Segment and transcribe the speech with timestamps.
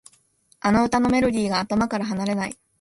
[0.61, 2.57] あの歌のメロディーが頭から離れない